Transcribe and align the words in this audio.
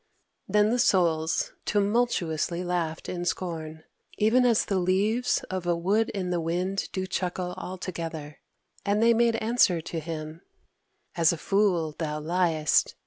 Then 0.47 0.71
the 0.71 0.79
Souls 0.79 1.51
tumultuously 1.63 2.63
laughed 2.63 3.07
in 3.07 3.23
scorn, 3.23 3.83
even 4.17 4.47
as 4.47 4.65
the 4.65 4.79
leaves 4.79 5.43
of 5.51 5.67
a 5.67 5.75
wood 5.77 6.09
in 6.09 6.31
the 6.31 6.41
wind 6.41 6.89
do 6.91 7.05
chuckle 7.05 7.53
all 7.55 7.77
together. 7.77 8.39
And 8.83 9.03
they 9.03 9.13
made 9.13 9.35
answer 9.35 9.79
to 9.79 9.99
him: 9.99 10.41
"As 11.15 11.31
a 11.31 11.37
fool 11.37 11.93
thou 11.99 12.19
liest! 12.19 12.95